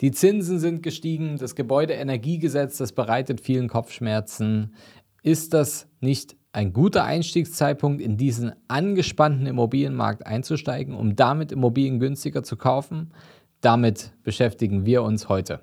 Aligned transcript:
Die 0.00 0.12
Zinsen 0.12 0.60
sind 0.60 0.84
gestiegen, 0.84 1.38
das 1.38 1.56
Gebäudeenergiegesetz, 1.56 2.78
das 2.78 2.92
bereitet 2.92 3.40
vielen 3.40 3.68
Kopfschmerzen. 3.68 4.74
Ist 5.24 5.54
das 5.54 5.88
nicht 6.00 6.36
ein 6.52 6.72
guter 6.72 7.02
Einstiegszeitpunkt, 7.02 8.00
in 8.00 8.16
diesen 8.16 8.52
angespannten 8.68 9.46
Immobilienmarkt 9.46 10.24
einzusteigen, 10.24 10.94
um 10.94 11.16
damit 11.16 11.50
Immobilien 11.50 11.98
günstiger 11.98 12.44
zu 12.44 12.56
kaufen? 12.56 13.12
Damit 13.60 14.12
beschäftigen 14.22 14.86
wir 14.86 15.02
uns 15.02 15.28
heute. 15.28 15.60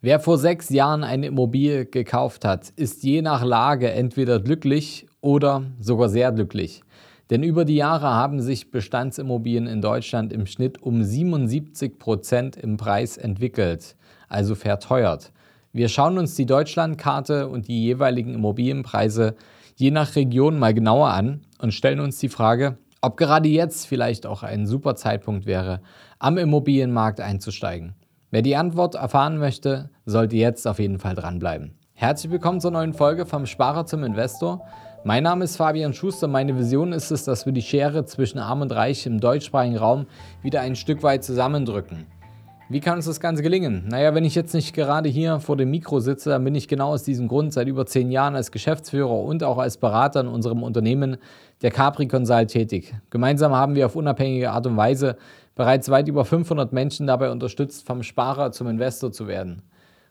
Wer 0.00 0.18
vor 0.18 0.38
sechs 0.38 0.70
Jahren 0.70 1.04
eine 1.04 1.26
Immobilie 1.26 1.84
gekauft 1.84 2.46
hat, 2.46 2.70
ist 2.76 3.02
je 3.02 3.20
nach 3.20 3.44
Lage 3.44 3.90
entweder 3.90 4.40
glücklich 4.40 5.06
oder 5.20 5.64
sogar 5.78 6.08
sehr 6.08 6.32
glücklich. 6.32 6.82
Denn 7.30 7.42
über 7.42 7.64
die 7.64 7.76
Jahre 7.76 8.06
haben 8.06 8.40
sich 8.40 8.70
Bestandsimmobilien 8.70 9.66
in 9.66 9.82
Deutschland 9.82 10.32
im 10.32 10.46
Schnitt 10.46 10.82
um 10.82 11.02
77 11.02 11.98
Prozent 11.98 12.56
im 12.56 12.78
Preis 12.78 13.18
entwickelt, 13.18 13.96
also 14.28 14.54
verteuert. 14.54 15.32
Wir 15.72 15.88
schauen 15.88 16.16
uns 16.16 16.34
die 16.34 16.46
Deutschlandkarte 16.46 17.48
und 17.48 17.68
die 17.68 17.82
jeweiligen 17.82 18.34
Immobilienpreise 18.34 19.36
je 19.76 19.90
nach 19.90 20.16
Region 20.16 20.58
mal 20.58 20.72
genauer 20.72 21.10
an 21.10 21.42
und 21.60 21.74
stellen 21.74 22.00
uns 22.00 22.18
die 22.18 22.30
Frage, 22.30 22.78
ob 23.02 23.16
gerade 23.16 23.48
jetzt 23.48 23.86
vielleicht 23.86 24.26
auch 24.26 24.42
ein 24.42 24.66
super 24.66 24.96
Zeitpunkt 24.96 25.46
wäre, 25.46 25.82
am 26.18 26.38
Immobilienmarkt 26.38 27.20
einzusteigen. 27.20 27.94
Wer 28.30 28.42
die 28.42 28.56
Antwort 28.56 28.94
erfahren 28.94 29.38
möchte, 29.38 29.90
sollte 30.04 30.36
jetzt 30.36 30.66
auf 30.66 30.78
jeden 30.78 30.98
Fall 30.98 31.14
dranbleiben. 31.14 31.78
Herzlich 31.92 32.32
willkommen 32.32 32.60
zur 32.60 32.70
neuen 32.70 32.94
Folge 32.94 33.26
vom 33.26 33.46
Sparer 33.46 33.86
zum 33.86 34.02
Investor. 34.04 34.66
Mein 35.04 35.22
Name 35.22 35.44
ist 35.44 35.56
Fabian 35.56 35.94
Schuster. 35.94 36.26
Meine 36.26 36.58
Vision 36.58 36.92
ist 36.92 37.12
es, 37.12 37.22
dass 37.24 37.46
wir 37.46 37.52
die 37.52 37.62
Schere 37.62 38.04
zwischen 38.04 38.40
Arm 38.40 38.62
und 38.62 38.72
Reich 38.72 39.06
im 39.06 39.20
deutschsprachigen 39.20 39.76
Raum 39.76 40.06
wieder 40.42 40.60
ein 40.60 40.74
Stück 40.74 41.04
weit 41.04 41.22
zusammendrücken. 41.22 42.06
Wie 42.68 42.80
kann 42.80 42.96
uns 42.96 43.06
das 43.06 43.20
Ganze 43.20 43.44
gelingen? 43.44 43.84
Naja, 43.88 44.14
wenn 44.14 44.24
ich 44.24 44.34
jetzt 44.34 44.54
nicht 44.54 44.74
gerade 44.74 45.08
hier 45.08 45.38
vor 45.38 45.56
dem 45.56 45.70
Mikro 45.70 46.00
sitze, 46.00 46.30
dann 46.30 46.42
bin 46.42 46.56
ich 46.56 46.66
genau 46.66 46.88
aus 46.88 47.04
diesem 47.04 47.28
Grund 47.28 47.52
seit 47.52 47.68
über 47.68 47.86
zehn 47.86 48.10
Jahren 48.10 48.34
als 48.34 48.50
Geschäftsführer 48.50 49.22
und 49.22 49.44
auch 49.44 49.58
als 49.58 49.76
Berater 49.76 50.20
in 50.20 50.26
unserem 50.26 50.64
Unternehmen 50.64 51.16
der 51.62 51.70
Capri 51.70 52.08
Consult 52.08 52.48
tätig. 52.48 52.92
Gemeinsam 53.08 53.54
haben 53.54 53.76
wir 53.76 53.86
auf 53.86 53.94
unabhängige 53.94 54.50
Art 54.50 54.66
und 54.66 54.76
Weise 54.76 55.16
bereits 55.54 55.88
weit 55.90 56.08
über 56.08 56.24
500 56.24 56.72
Menschen 56.72 57.06
dabei 57.06 57.30
unterstützt, 57.30 57.86
vom 57.86 58.02
Sparer 58.02 58.50
zum 58.50 58.66
Investor 58.66 59.12
zu 59.12 59.28
werden. 59.28 59.62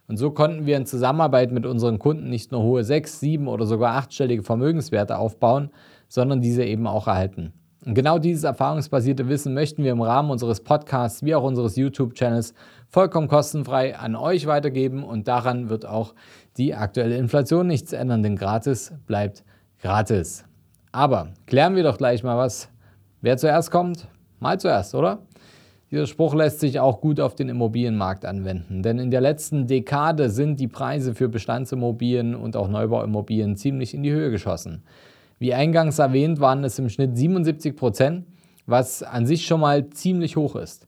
Und 0.08 0.16
so 0.16 0.30
konnten 0.30 0.64
wir 0.66 0.76
in 0.78 0.86
Zusammenarbeit 0.86 1.52
mit 1.52 1.66
unseren 1.66 1.98
Kunden 1.98 2.30
nicht 2.30 2.50
nur 2.50 2.62
hohe 2.62 2.82
sechs, 2.82 3.20
sieben 3.20 3.46
oder 3.46 3.66
sogar 3.66 3.94
achtstellige 3.94 4.42
Vermögenswerte 4.42 5.18
aufbauen, 5.18 5.70
sondern 6.08 6.40
diese 6.40 6.64
eben 6.64 6.86
auch 6.86 7.06
erhalten. 7.06 7.52
Und 7.84 7.94
genau 7.94 8.18
dieses 8.18 8.44
erfahrungsbasierte 8.44 9.28
Wissen 9.28 9.54
möchten 9.54 9.84
wir 9.84 9.92
im 9.92 10.00
Rahmen 10.00 10.30
unseres 10.30 10.60
Podcasts 10.60 11.22
wie 11.22 11.34
auch 11.34 11.44
unseres 11.44 11.76
YouTube-Channels 11.76 12.54
vollkommen 12.88 13.28
kostenfrei 13.28 13.96
an 13.96 14.16
euch 14.16 14.46
weitergeben 14.46 15.04
und 15.04 15.28
daran 15.28 15.68
wird 15.68 15.86
auch 15.86 16.14
die 16.56 16.74
aktuelle 16.74 17.16
Inflation 17.16 17.66
nichts 17.66 17.92
ändern, 17.92 18.22
denn 18.22 18.36
gratis 18.36 18.92
bleibt 19.06 19.44
gratis. 19.80 20.44
Aber 20.90 21.28
klären 21.46 21.76
wir 21.76 21.82
doch 21.82 21.98
gleich 21.98 22.24
mal 22.24 22.36
was. 22.36 22.68
Wer 23.20 23.36
zuerst 23.36 23.70
kommt, 23.70 24.08
mal 24.40 24.58
zuerst, 24.58 24.94
oder? 24.94 25.20
Dieser 25.90 26.06
Spruch 26.06 26.34
lässt 26.34 26.60
sich 26.60 26.80
auch 26.80 27.00
gut 27.00 27.18
auf 27.18 27.34
den 27.34 27.48
Immobilienmarkt 27.48 28.26
anwenden, 28.26 28.82
denn 28.82 28.98
in 28.98 29.10
der 29.10 29.22
letzten 29.22 29.66
Dekade 29.66 30.28
sind 30.28 30.60
die 30.60 30.68
Preise 30.68 31.14
für 31.14 31.30
Bestandsimmobilien 31.30 32.34
und 32.34 32.56
auch 32.56 32.68
Neubauimmobilien 32.68 33.56
ziemlich 33.56 33.94
in 33.94 34.02
die 34.02 34.12
Höhe 34.12 34.30
geschossen. 34.30 34.82
Wie 35.38 35.54
eingangs 35.54 35.98
erwähnt, 35.98 36.40
waren 36.40 36.62
es 36.62 36.78
im 36.78 36.90
Schnitt 36.90 37.16
77 37.16 37.74
Prozent, 37.74 38.26
was 38.66 39.02
an 39.02 39.24
sich 39.24 39.46
schon 39.46 39.60
mal 39.60 39.88
ziemlich 39.88 40.36
hoch 40.36 40.56
ist. 40.56 40.86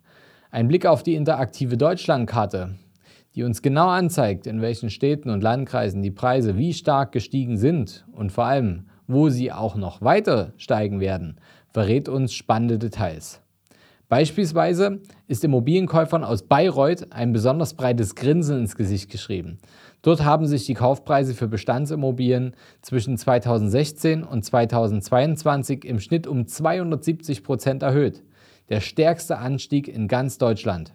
Ein 0.50 0.68
Blick 0.68 0.84
auf 0.84 1.02
die 1.02 1.14
interaktive 1.14 1.78
Deutschlandkarte, 1.78 2.74
die 3.34 3.44
uns 3.44 3.62
genau 3.62 3.88
anzeigt, 3.88 4.46
in 4.46 4.60
welchen 4.60 4.90
Städten 4.90 5.30
und 5.30 5.42
Landkreisen 5.42 6.02
die 6.02 6.10
Preise 6.10 6.58
wie 6.58 6.74
stark 6.74 7.12
gestiegen 7.12 7.56
sind 7.56 8.04
und 8.12 8.32
vor 8.32 8.44
allem, 8.44 8.90
wo 9.06 9.30
sie 9.30 9.50
auch 9.50 9.76
noch 9.76 10.02
weiter 10.02 10.52
steigen 10.58 11.00
werden, 11.00 11.38
verrät 11.72 12.10
uns 12.10 12.34
spannende 12.34 12.78
Details. 12.78 13.40
Beispielsweise 14.10 15.00
ist 15.28 15.44
Immobilienkäufern 15.44 16.24
aus 16.24 16.42
Bayreuth 16.42 17.12
ein 17.12 17.32
besonders 17.32 17.74
breites 17.74 18.16
Grinsen 18.16 18.58
ins 18.58 18.74
Gesicht 18.74 19.08
geschrieben. 19.08 19.58
Dort 20.02 20.24
haben 20.24 20.48
sich 20.48 20.66
die 20.66 20.74
Kaufpreise 20.74 21.32
für 21.32 21.46
Bestandsimmobilien 21.46 22.56
zwischen 22.82 23.16
2016 23.16 24.24
und 24.24 24.44
2022 24.44 25.84
im 25.84 26.00
Schnitt 26.00 26.26
um 26.26 26.48
270 26.48 27.44
Prozent 27.44 27.84
erhöht. 27.84 28.24
Der 28.68 28.80
stärkste 28.80 29.38
Anstieg 29.38 29.86
in 29.86 30.08
ganz 30.08 30.38
Deutschland. 30.38 30.92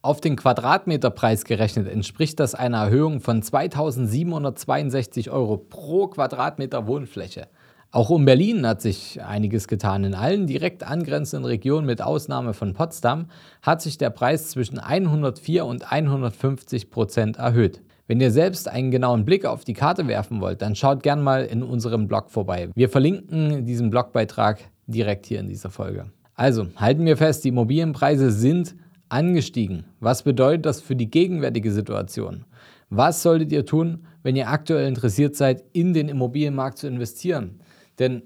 Auf 0.00 0.22
den 0.22 0.36
Quadratmeterpreis 0.36 1.44
gerechnet 1.44 1.88
entspricht 1.88 2.40
das 2.40 2.54
einer 2.54 2.84
Erhöhung 2.84 3.20
von 3.20 3.42
2762 3.42 5.30
Euro 5.30 5.58
pro 5.58 6.06
Quadratmeter 6.06 6.86
Wohnfläche. 6.86 7.48
Auch 7.96 8.10
um 8.10 8.26
Berlin 8.26 8.66
hat 8.66 8.82
sich 8.82 9.22
einiges 9.22 9.68
getan. 9.68 10.04
In 10.04 10.14
allen 10.14 10.46
direkt 10.46 10.86
angrenzenden 10.86 11.46
Regionen 11.46 11.86
mit 11.86 12.02
Ausnahme 12.02 12.52
von 12.52 12.74
Potsdam 12.74 13.28
hat 13.62 13.80
sich 13.80 13.96
der 13.96 14.10
Preis 14.10 14.50
zwischen 14.50 14.78
104 14.78 15.64
und 15.64 15.90
150 15.90 16.90
Prozent 16.90 17.38
erhöht. 17.38 17.80
Wenn 18.06 18.20
ihr 18.20 18.30
selbst 18.30 18.68
einen 18.68 18.90
genauen 18.90 19.24
Blick 19.24 19.46
auf 19.46 19.64
die 19.64 19.72
Karte 19.72 20.08
werfen 20.08 20.42
wollt, 20.42 20.60
dann 20.60 20.76
schaut 20.76 21.02
gern 21.02 21.22
mal 21.22 21.46
in 21.46 21.62
unserem 21.62 22.06
Blog 22.06 22.30
vorbei. 22.30 22.68
Wir 22.74 22.90
verlinken 22.90 23.64
diesen 23.64 23.88
Blogbeitrag 23.88 24.58
direkt 24.86 25.24
hier 25.24 25.40
in 25.40 25.48
dieser 25.48 25.70
Folge. 25.70 26.04
Also 26.34 26.66
halten 26.76 27.06
wir 27.06 27.16
fest, 27.16 27.44
die 27.44 27.48
Immobilienpreise 27.48 28.30
sind 28.30 28.76
angestiegen. 29.08 29.86
Was 30.00 30.22
bedeutet 30.22 30.66
das 30.66 30.82
für 30.82 30.96
die 30.96 31.08
gegenwärtige 31.08 31.72
Situation? 31.72 32.44
Was 32.90 33.22
solltet 33.22 33.52
ihr 33.52 33.64
tun, 33.64 34.04
wenn 34.22 34.36
ihr 34.36 34.50
aktuell 34.50 34.86
interessiert 34.86 35.34
seid, 35.34 35.64
in 35.72 35.94
den 35.94 36.10
Immobilienmarkt 36.10 36.76
zu 36.76 36.88
investieren? 36.88 37.62
Denn 37.98 38.22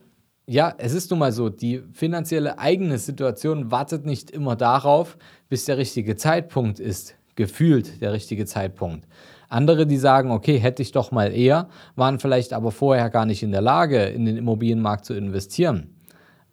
ja, 0.46 0.74
es 0.78 0.94
ist 0.94 1.10
nun 1.10 1.20
mal 1.20 1.32
so, 1.32 1.48
die 1.48 1.82
finanzielle 1.92 2.58
eigene 2.58 2.98
Situation 2.98 3.70
wartet 3.70 4.04
nicht 4.04 4.30
immer 4.30 4.56
darauf, 4.56 5.16
bis 5.48 5.64
der 5.64 5.78
richtige 5.78 6.16
Zeitpunkt 6.16 6.80
ist, 6.80 7.14
gefühlt 7.36 8.00
der 8.00 8.12
richtige 8.12 8.46
Zeitpunkt. 8.46 9.06
Andere, 9.48 9.86
die 9.86 9.96
sagen, 9.96 10.30
okay, 10.30 10.58
hätte 10.58 10.82
ich 10.82 10.92
doch 10.92 11.10
mal 11.10 11.32
eher, 11.32 11.68
waren 11.96 12.18
vielleicht 12.18 12.52
aber 12.52 12.70
vorher 12.70 13.10
gar 13.10 13.26
nicht 13.26 13.42
in 13.42 13.52
der 13.52 13.60
Lage, 13.60 14.04
in 14.06 14.24
den 14.24 14.36
Immobilienmarkt 14.36 15.04
zu 15.04 15.14
investieren. 15.14 15.94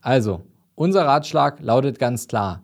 Also, 0.01 0.41
unser 0.75 1.05
Ratschlag 1.05 1.59
lautet 1.59 1.97
ganz 1.99 2.27
klar, 2.27 2.63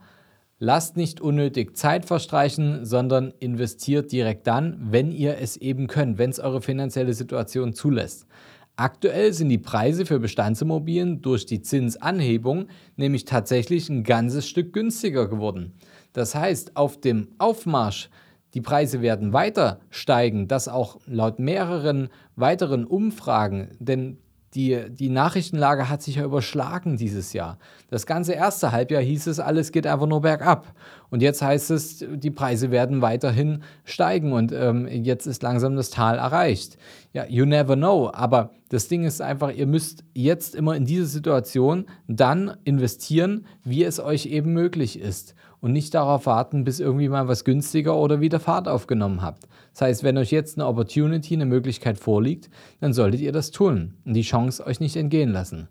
lasst 0.59 0.97
nicht 0.97 1.19
unnötig 1.19 1.75
Zeit 1.75 2.05
verstreichen, 2.05 2.85
sondern 2.85 3.33
investiert 3.39 4.11
direkt 4.11 4.47
dann, 4.47 4.77
wenn 4.91 5.11
ihr 5.11 5.37
es 5.39 5.57
eben 5.57 5.87
könnt, 5.87 6.17
wenn 6.17 6.29
es 6.29 6.39
eure 6.39 6.61
finanzielle 6.61 7.13
Situation 7.13 7.73
zulässt. 7.73 8.27
Aktuell 8.75 9.33
sind 9.33 9.49
die 9.49 9.59
Preise 9.59 10.07
für 10.07 10.19
Bestandsimmobilien 10.19 11.21
durch 11.21 11.45
die 11.45 11.61
Zinsanhebung 11.61 12.69
nämlich 12.95 13.25
tatsächlich 13.25 13.87
ein 13.89 14.03
ganzes 14.03 14.47
Stück 14.47 14.73
günstiger 14.73 15.27
geworden. 15.27 15.73
Das 16.11 16.33
heißt, 16.33 16.75
auf 16.75 16.99
dem 16.99 17.27
Aufmarsch, 17.37 18.09
die 18.55 18.61
Preise 18.61 19.01
werden 19.03 19.31
weiter 19.31 19.79
steigen, 19.91 20.47
das 20.47 20.67
auch 20.67 20.99
laut 21.05 21.37
mehreren 21.37 22.09
weiteren 22.35 22.85
Umfragen, 22.85 23.69
denn 23.79 24.17
die, 24.55 24.89
die 24.89 25.09
Nachrichtenlage 25.09 25.89
hat 25.89 26.01
sich 26.01 26.15
ja 26.15 26.23
überschlagen 26.23 26.97
dieses 26.97 27.33
Jahr. 27.33 27.57
Das 27.89 28.05
ganze 28.05 28.33
erste 28.33 28.71
Halbjahr 28.71 29.01
hieß 29.01 29.27
es, 29.27 29.39
alles 29.39 29.71
geht 29.71 29.87
einfach 29.87 30.07
nur 30.07 30.21
bergab. 30.21 30.73
Und 31.09 31.21
jetzt 31.21 31.41
heißt 31.41 31.71
es, 31.71 32.05
die 32.07 32.31
Preise 32.31 32.71
werden 32.71 33.01
weiterhin 33.01 33.63
steigen 33.83 34.31
und 34.31 34.51
ähm, 34.51 34.87
jetzt 34.87 35.25
ist 35.25 35.43
langsam 35.43 35.75
das 35.75 35.89
Tal 35.89 36.17
erreicht. 36.17 36.77
Ja, 37.13 37.25
you 37.27 37.45
never 37.45 37.75
know. 37.75 38.11
Aber 38.13 38.51
das 38.69 38.87
Ding 38.87 39.03
ist 39.03 39.21
einfach, 39.21 39.51
ihr 39.51 39.67
müsst 39.67 40.03
jetzt 40.13 40.55
immer 40.55 40.75
in 40.75 40.85
diese 40.85 41.05
Situation 41.05 41.85
dann 42.07 42.57
investieren, 42.63 43.45
wie 43.63 43.83
es 43.83 43.99
euch 43.99 44.25
eben 44.27 44.53
möglich 44.53 44.99
ist 44.99 45.35
und 45.63 45.71
nicht 45.71 45.93
darauf 45.93 46.25
warten, 46.25 46.65
bis 46.65 46.81
irgendwie 46.81 47.07
mal 47.07 47.29
was 47.29 47.45
günstiger 47.45 47.95
oder 47.95 48.19
wieder 48.19 48.41
Fahrt 48.41 48.67
aufgenommen 48.67 49.21
habt. 49.21 49.47
Das 49.71 49.83
heißt, 49.83 50.03
wenn 50.03 50.17
euch 50.17 50.29
jetzt 50.29 50.57
eine 50.57 50.67
Opportunity, 50.67 51.35
eine 51.35 51.45
Möglichkeit 51.45 51.97
vorliegt, 51.97 52.49
dann 52.81 52.91
solltet 52.91 53.21
ihr 53.21 53.31
das 53.31 53.51
tun 53.51 53.93
und 54.03 54.13
die 54.13 54.23
Chance 54.23 54.67
euch 54.67 54.81
nicht 54.81 54.97
entgehen 54.97 55.31
lassen. 55.31 55.69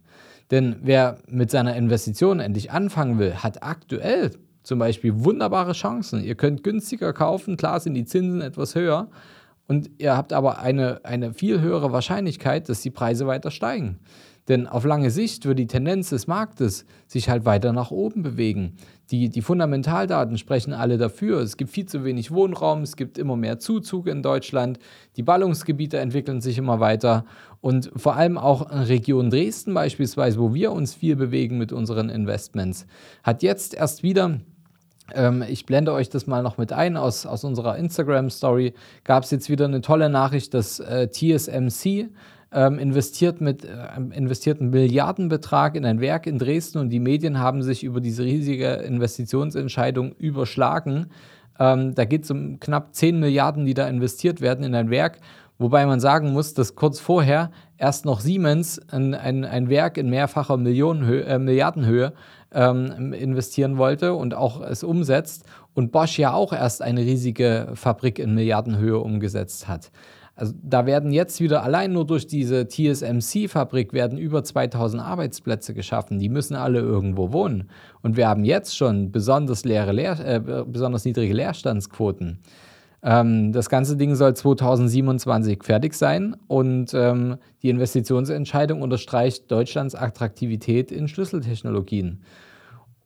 Denn 0.50 0.76
wer 0.80 1.18
mit 1.28 1.50
seiner 1.50 1.76
Investition 1.76 2.40
endlich 2.40 2.70
anfangen 2.70 3.18
will, 3.18 3.34
hat 3.34 3.62
aktuell 3.62 4.30
zum 4.62 4.78
Beispiel 4.78 5.24
wunderbare 5.26 5.72
Chancen. 5.72 6.24
Ihr 6.24 6.36
könnt 6.36 6.64
günstiger 6.64 7.12
kaufen, 7.12 7.58
klar 7.58 7.78
sind 7.78 7.92
die 7.92 8.06
Zinsen 8.06 8.40
etwas 8.40 8.74
höher 8.74 9.10
und 9.68 9.90
ihr 9.98 10.16
habt 10.16 10.32
aber 10.32 10.60
eine, 10.60 11.04
eine 11.04 11.34
viel 11.34 11.60
höhere 11.60 11.92
Wahrscheinlichkeit, 11.92 12.70
dass 12.70 12.80
die 12.80 12.90
Preise 12.90 13.26
weiter 13.26 13.50
steigen. 13.50 13.98
Denn 14.48 14.66
auf 14.66 14.84
lange 14.84 15.10
Sicht 15.10 15.46
wird 15.46 15.58
die 15.58 15.68
Tendenz 15.68 16.10
des 16.10 16.26
Marktes 16.26 16.84
sich 17.06 17.28
halt 17.28 17.44
weiter 17.44 17.72
nach 17.72 17.90
oben 17.90 18.22
bewegen. 18.22 18.76
Die, 19.10 19.28
die 19.28 19.42
Fundamentaldaten 19.42 20.36
sprechen 20.36 20.72
alle 20.72 20.98
dafür. 20.98 21.40
Es 21.40 21.56
gibt 21.56 21.70
viel 21.70 21.86
zu 21.86 22.04
wenig 22.04 22.32
Wohnraum, 22.32 22.82
es 22.82 22.96
gibt 22.96 23.18
immer 23.18 23.36
mehr 23.36 23.58
Zuzug 23.58 24.08
in 24.08 24.22
Deutschland, 24.22 24.78
die 25.16 25.22
Ballungsgebiete 25.22 25.98
entwickeln 25.98 26.40
sich 26.40 26.58
immer 26.58 26.80
weiter 26.80 27.24
und 27.60 27.92
vor 27.94 28.16
allem 28.16 28.38
auch 28.38 28.70
Region 28.70 29.30
Dresden 29.30 29.74
beispielsweise, 29.74 30.40
wo 30.40 30.54
wir 30.54 30.72
uns 30.72 30.94
viel 30.94 31.14
bewegen 31.14 31.58
mit 31.58 31.72
unseren 31.72 32.08
Investments, 32.08 32.86
hat 33.22 33.42
jetzt 33.42 33.74
erst 33.74 34.02
wieder 34.02 34.40
Ähm, 35.14 35.44
ich 35.46 35.66
blende 35.66 35.92
euch 35.92 36.08
das 36.08 36.26
mal 36.26 36.42
noch 36.42 36.58
mit 36.58 36.72
ein. 36.72 36.96
Aus, 36.96 37.26
aus 37.26 37.44
unserer 37.44 37.76
Instagram-Story 37.76 38.72
gab 39.04 39.24
es 39.24 39.30
jetzt 39.30 39.50
wieder 39.50 39.66
eine 39.66 39.80
tolle 39.80 40.08
Nachricht, 40.08 40.54
dass 40.54 40.80
äh, 40.80 41.08
TSMC 41.10 42.08
ähm, 42.54 42.78
investiert, 42.78 43.40
mit, 43.40 43.64
äh, 43.64 43.68
investiert 44.14 44.60
einen 44.60 44.70
Milliardenbetrag 44.70 45.74
in 45.74 45.84
ein 45.84 46.00
Werk 46.00 46.26
in 46.26 46.38
Dresden 46.38 46.78
und 46.78 46.90
die 46.90 47.00
Medien 47.00 47.38
haben 47.38 47.62
sich 47.62 47.84
über 47.84 48.00
diese 48.00 48.24
riesige 48.24 48.66
Investitionsentscheidung 48.66 50.12
überschlagen. 50.12 51.06
Ähm, 51.58 51.94
da 51.94 52.04
geht 52.04 52.24
es 52.24 52.30
um 52.30 52.60
knapp 52.60 52.94
10 52.94 53.18
Milliarden, 53.18 53.64
die 53.64 53.74
da 53.74 53.88
investiert 53.88 54.40
werden 54.40 54.64
in 54.64 54.74
ein 54.74 54.90
Werk, 54.90 55.18
wobei 55.58 55.86
man 55.86 56.00
sagen 56.00 56.32
muss, 56.32 56.54
dass 56.54 56.74
kurz 56.74 57.00
vorher 57.00 57.50
erst 57.78 58.04
noch 58.04 58.20
Siemens 58.20 58.80
ein, 58.90 59.14
ein, 59.14 59.44
ein 59.44 59.68
Werk 59.68 59.96
in 59.96 60.10
mehrfacher 60.10 60.56
Millionenhöhe, 60.56 61.24
äh, 61.24 61.38
Milliardenhöhe 61.38 62.12
ähm, 62.52 63.12
investieren 63.12 63.78
wollte 63.78 64.14
und 64.14 64.34
auch 64.34 64.60
es 64.60 64.84
umsetzt 64.84 65.44
und 65.74 65.90
Bosch 65.90 66.18
ja 66.18 66.32
auch 66.32 66.52
erst 66.52 66.82
eine 66.82 67.00
riesige 67.00 67.68
Fabrik 67.74 68.18
in 68.18 68.34
Milliardenhöhe 68.34 68.98
umgesetzt 68.98 69.68
hat. 69.68 69.90
Also 70.34 70.54
da 70.62 70.86
werden 70.86 71.12
jetzt 71.12 71.40
wieder 71.40 71.62
allein 71.62 71.92
nur 71.92 72.06
durch 72.06 72.26
diese 72.26 72.66
TSMC-Fabrik 72.66 73.92
werden 73.92 74.16
über 74.16 74.42
2000 74.42 75.02
Arbeitsplätze 75.02 75.74
geschaffen. 75.74 76.18
Die 76.18 76.30
müssen 76.30 76.56
alle 76.56 76.80
irgendwo 76.80 77.32
wohnen. 77.32 77.68
Und 78.00 78.16
wir 78.16 78.28
haben 78.28 78.44
jetzt 78.44 78.76
schon 78.76 79.12
besonders, 79.12 79.64
leere 79.64 79.92
Leer, 79.92 80.18
äh, 80.24 80.64
besonders 80.66 81.04
niedrige 81.04 81.34
Leerstandsquoten. 81.34 82.38
Ähm, 83.02 83.52
das 83.52 83.68
ganze 83.68 83.96
Ding 83.96 84.14
soll 84.14 84.34
2027 84.34 85.62
fertig 85.62 85.94
sein 85.94 86.36
und 86.46 86.94
ähm, 86.94 87.36
die 87.62 87.70
Investitionsentscheidung 87.70 88.80
unterstreicht 88.80 89.50
Deutschlands 89.50 89.94
Attraktivität 89.94 90.92
in 90.92 91.08
Schlüsseltechnologien. 91.08 92.22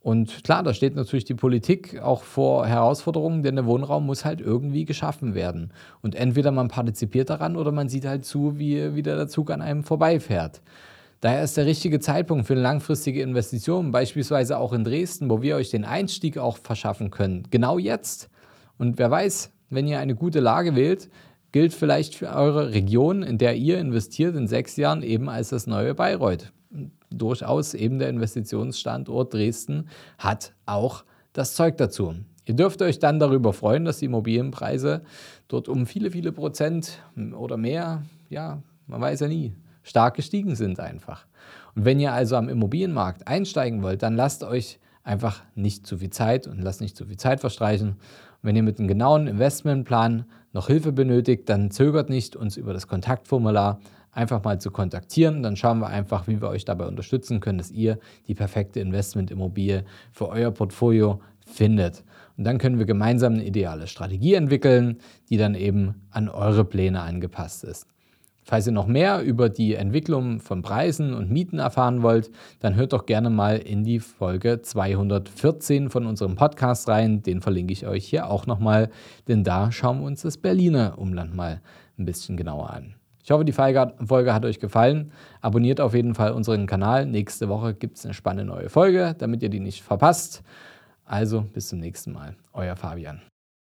Und 0.07 0.45
klar, 0.45 0.63
da 0.63 0.73
steht 0.73 0.95
natürlich 0.95 1.25
die 1.25 1.35
Politik 1.35 2.01
auch 2.01 2.23
vor 2.23 2.65
Herausforderungen, 2.65 3.43
denn 3.43 3.57
der 3.57 3.67
Wohnraum 3.67 4.07
muss 4.07 4.25
halt 4.25 4.41
irgendwie 4.41 4.85
geschaffen 4.85 5.35
werden. 5.35 5.73
Und 6.01 6.15
entweder 6.15 6.53
man 6.53 6.69
partizipiert 6.69 7.29
daran 7.29 7.57
oder 7.57 7.73
man 7.73 7.89
sieht 7.89 8.05
halt 8.05 8.25
zu, 8.25 8.57
wie, 8.57 8.95
wie 8.95 9.03
der 9.03 9.27
Zug 9.27 9.51
an 9.51 9.61
einem 9.61 9.83
vorbeifährt. 9.83 10.63
Daher 11.23 11.43
ist 11.43 11.57
der 11.57 11.67
richtige 11.67 11.99
Zeitpunkt 11.99 12.47
für 12.47 12.55
langfristige 12.55 13.21
Investition, 13.21 13.91
beispielsweise 13.91 14.59
auch 14.59 14.73
in 14.73 14.85
Dresden, 14.85 15.29
wo 15.29 15.43
wir 15.43 15.57
euch 15.57 15.71
den 15.71 15.85
Einstieg 15.85 16.39
auch 16.39 16.57
verschaffen 16.57 17.11
können. 17.11 17.43
Genau 17.51 17.77
jetzt. 17.77 18.31
Und 18.79 18.99
wer 18.99 19.11
weiß, 19.11 19.51
wenn 19.71 19.89
ihr 19.89 19.99
eine 19.99 20.15
gute 20.15 20.39
Lage 20.39 20.77
wählt, 20.77 21.11
gilt 21.51 21.75
vielleicht 21.75 22.15
für 22.15 22.29
eure 22.29 22.71
Region, 22.73 23.25
in 23.25 23.39
der 23.39 23.57
ihr 23.57 23.81
investiert, 23.81 24.37
in 24.37 24.47
sechs 24.47 24.77
Jahren 24.77 25.03
eben 25.03 25.29
als 25.29 25.49
das 25.49 25.67
neue 25.67 25.97
Bayreuth 25.97 26.53
durchaus 27.11 27.75
eben 27.75 27.99
der 27.99 28.09
Investitionsstandort 28.09 29.35
Dresden 29.35 29.89
hat 30.19 30.55
auch 30.67 31.05
das 31.33 31.55
Zeug 31.55 31.77
dazu. 31.77 32.15
Ihr 32.45 32.55
dürft 32.55 32.81
euch 32.83 32.99
dann 32.99 33.19
darüber 33.19 33.53
freuen, 33.53 33.85
dass 33.85 33.99
die 33.99 34.05
Immobilienpreise 34.05 35.03
dort 35.49 35.69
um 35.69 35.87
viele, 35.87 36.11
viele 36.11 36.33
Prozent 36.33 37.01
oder 37.37 37.57
mehr, 37.57 38.03
ja, 38.31 38.63
man 38.87 39.01
weiß 39.01 39.21
ja 39.21 39.29
nie, 39.29 39.53
stark 39.83 40.15
gestiegen 40.15 40.55
sind 40.55 40.81
einfach. 40.81 41.27
Und 41.75 41.85
wenn 41.85 42.01
ihr 42.01 42.13
also 42.13 42.37
am 42.37 42.49
Immobilienmarkt 42.49 43.27
einsteigen 43.27 43.83
wollt, 43.83 44.03
dann 44.03 44.15
lasst 44.15 44.45
euch 44.45 44.79
einfach 45.03 45.43
nicht 45.55 45.87
zu 45.87 45.99
viel 45.99 46.11
Zeit 46.11 46.47
und 46.47 46.63
lasst 46.63 46.81
nicht 46.81 46.97
zu 46.97 47.07
viel 47.07 47.17
Zeit 47.17 47.41
verstreichen. 47.41 47.91
Und 47.91 47.99
wenn 48.43 48.57
ihr 48.57 48.63
mit 48.63 48.79
einem 48.79 48.89
genauen 48.89 49.27
Investmentplan 49.27 50.25
noch 50.57 50.67
Hilfe 50.67 50.91
benötigt, 50.91 51.49
dann 51.49 51.71
zögert 51.71 52.11
nicht, 52.11 52.35
uns 52.35 52.57
über 52.57 52.73
das 52.73 52.89
Kontaktformular 52.89 53.79
einfach 54.11 54.43
mal 54.43 54.59
zu 54.61 54.71
kontaktieren. 54.71 55.43
Dann 55.43 55.57
schauen 55.57 55.79
wir 55.79 55.89
einfach, 55.89 56.27
wie 56.27 56.41
wir 56.41 56.49
euch 56.49 56.65
dabei 56.65 56.87
unterstützen 56.87 57.41
können, 57.41 57.59
dass 57.59 57.71
ihr 57.71 57.99
die 58.27 58.35
perfekte 58.35 58.81
Investmentimmobilie 58.81 59.85
für 60.11 60.29
euer 60.29 60.51
Portfolio 60.51 61.21
findet. 61.47 62.03
Und 62.37 62.45
dann 62.45 62.59
können 62.59 62.79
wir 62.79 62.87
gemeinsam 62.87 63.35
eine 63.35 63.45
ideale 63.45 63.87
Strategie 63.87 64.35
entwickeln, 64.35 64.99
die 65.31 65.37
dann 65.37 65.55
eben 65.55 66.07
an 66.11 66.29
eure 66.29 66.65
Pläne 66.65 67.03
angepasst 67.03 67.63
ist. 67.63 67.87
Falls 68.49 68.65
ihr 68.65 68.73
noch 68.73 68.87
mehr 68.87 69.23
über 69.23 69.49
die 69.49 69.75
Entwicklung 69.75 70.39
von 70.39 70.63
Preisen 70.63 71.15
und 71.15 71.33
Mieten 71.33 71.59
erfahren 71.59 72.03
wollt, 72.03 72.31
dann 72.61 72.77
hört 72.77 72.93
doch 72.93 73.05
gerne 73.05 73.29
mal 73.29 73.59
in 73.59 73.83
die 73.83 73.99
Folge 73.99 74.63
214 74.63 75.91
von 75.91 76.07
unserem 76.07 76.37
Podcast 76.37 76.89
rein. 76.89 77.25
Den 77.25 77.41
verlinke 77.41 77.73
ich 77.73 77.89
euch 77.89 78.07
hier 78.07 78.31
auch 78.31 78.47
nochmal, 78.47 78.89
denn 79.27 79.43
da 79.43 79.73
schauen 79.73 79.99
wir 79.99 80.07
uns 80.07 80.23
das 80.23 80.37
Berliner 80.37 80.97
Umland 80.97 81.35
mal 81.35 81.61
ein 81.99 82.05
bisschen 82.05 82.37
genauer 82.37 82.71
an. 82.71 82.95
Ich 83.25 83.33
hoffe, 83.33 83.45
die 83.45 83.53
Folge 83.53 84.33
hat 84.33 84.45
euch 84.45 84.61
gefallen. 84.61 85.11
Abonniert 85.41 85.81
auf 85.81 85.93
jeden 85.93 86.15
Fall 86.15 86.31
unseren 86.31 86.69
Kanal. 86.69 87.05
Nächste 87.05 87.49
Woche 87.49 87.75
gibt 87.75 87.99
es 87.99 88.05
eine 88.05 88.15
spannende 88.15 88.45
neue 88.45 88.69
Folge, 88.69 89.17
damit 89.19 89.43
ihr 89.43 89.49
die 89.49 89.59
nicht 89.59 89.83
verpasst. 89.83 90.45
Also 91.05 91.41
bis 91.41 91.67
zum 91.67 91.81
nächsten 91.81 92.13
Mal. 92.13 92.37
Euer 92.53 92.77
Fabian. 92.77 93.23